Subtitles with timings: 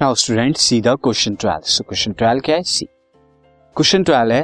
[0.00, 2.62] Now student see the question twelve so question twelve क्या है?
[2.62, 2.86] See
[3.76, 4.40] question twelve है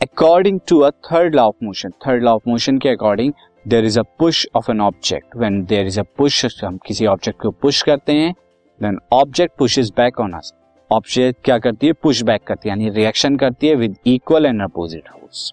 [0.00, 3.32] according to a third law of motion third law of motion के according
[3.66, 7.40] there is a push of an object when there is a push हम किसी object
[7.42, 8.32] को push करते हैं
[8.80, 10.52] then object pushes back on us
[10.90, 11.92] object क्या करती है?
[11.92, 15.52] Push back करती है, यानी रिएक्शन करती है with equal and opposite force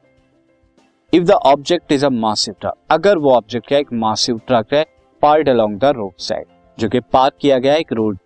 [1.13, 4.85] if the object is a massive truck अगर वो ऑब्जेक्ट क्या एक मासिव ट्रक है
[5.23, 6.45] parked along the road side
[6.77, 8.17] जो कि पार्क किया गया एक road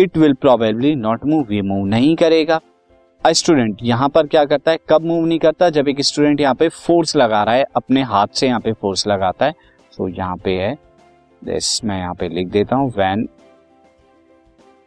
[0.00, 2.60] it will probably not move ये मूव नहीं करेगा।
[3.22, 4.78] स्टूडेंट यहाँ पर क्या करता है?
[4.88, 5.68] कब मूव नहीं करता?
[5.70, 9.06] जब एक स्टूडेंट यहाँ पे फोर्स लगा रहा है अपने हाथ से यहाँ पे फोर्स
[9.06, 9.54] लगाता है।
[9.92, 10.74] सो so, यहाँ पे है
[11.42, 13.28] दिस मैं यहाँ पे लिख देता हूँ when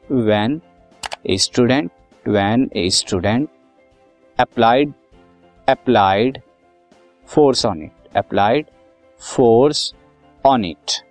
[0.06, 0.60] when
[1.28, 1.92] a student
[2.26, 3.48] when a student
[4.40, 4.94] applied
[5.68, 6.38] applied
[7.30, 8.66] force on it applied
[9.22, 9.94] force
[10.44, 11.02] on it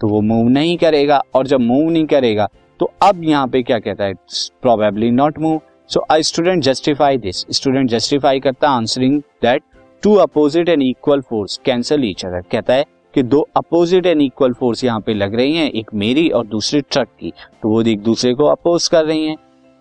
[0.00, 2.48] तो वो मूव नहीं करेगा और जब मूव नहीं करेगा
[2.84, 4.14] तो अब यहाँ पे क्या कहता है?
[4.62, 9.62] Probably not move so I student justify this student justify करता answering that
[10.02, 14.52] two opposite and equal force cancel each other कहता है कि दो अपोजिट एंड इक्वल
[14.52, 18.02] फोर्स यहाँ पे लग रही हैं, एक मेरी और दूसरी ट्रक की। तो वो एक
[18.02, 19.36] दूसरे को अपोज कर रही हैं।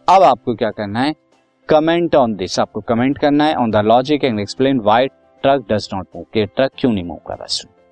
[0.08, 1.14] अब आपको क्या करना है?
[1.70, 5.90] कमेंट ऑन दिस आपको कमेंट करना है on the logic and explain why truck does
[5.94, 7.83] not move के ट्रक क्यों नहीं मूव कर रहा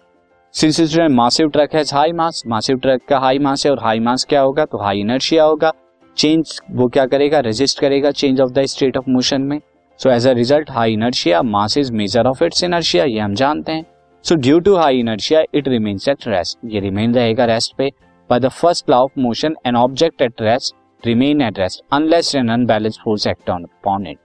[0.54, 4.00] सिंस स्टूडेंट मासिव ट्रक है हाई मास मासिव ट्रक का हाई मास है और हाई
[4.00, 4.66] मास क्या होगा?
[4.66, 5.72] तो हाई इनर्शिया होगा।
[6.18, 7.40] चेंज वो क्या करेगा?
[7.40, 9.60] रेजिस्ट करेगा change of the state of motion में।
[10.00, 13.72] So as a result high inertia mass is measure of its inertia ये हम जानते
[13.72, 13.86] हैं।
[14.26, 17.92] So due to high inertia it remains at rest ये रिमेन रहेगा रेस्ट पे।
[18.30, 22.50] By the first law of motion an object at rest remain at rest unless an
[22.50, 24.18] unbalance force act on upon it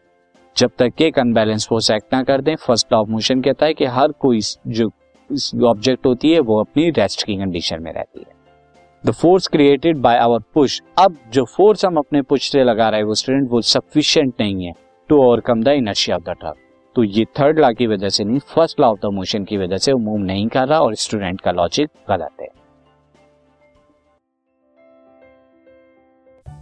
[0.56, 3.74] जब तक एक unbalance force act ना कर दें first law of motion कहता है
[3.74, 4.90] कि हर कोई जो
[5.64, 8.34] ऑब्जेक्ट होती है, वो अपनी रेस्ट की कंडीशन में रहती है।
[9.04, 13.00] The force created by our push अब जो फोर्स हम अपने पुश से लगा रहे
[13.00, 14.72] हैं, वो स्टूडेंट वो सफिशियंट नहीं है
[15.10, 16.56] to overcome the inertia of the truck
[16.96, 19.76] तो ये थर्ड लॉ की वजह से नहीं first law of the motion की वजह
[19.76, 22.45] से मूव नहीं कर रहा और स्टूडेंट का लॉजिक गलत है।